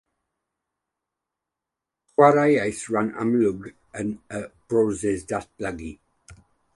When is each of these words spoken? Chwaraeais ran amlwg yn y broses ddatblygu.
Chwaraeais 2.13 2.79
ran 2.95 3.09
amlwg 3.23 3.59
yn 4.03 4.09
y 4.39 4.41
broses 4.73 5.27
ddatblygu. 5.33 5.91